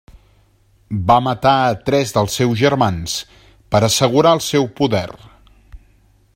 [1.09, 3.19] Va matar a tres dels seus germans
[3.75, 5.07] per assegurar el seu poder.